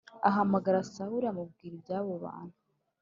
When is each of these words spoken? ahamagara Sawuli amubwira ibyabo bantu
ahamagara 0.29 0.87
Sawuli 0.93 1.25
amubwira 1.31 1.73
ibyabo 1.77 2.11
bantu 2.23 2.57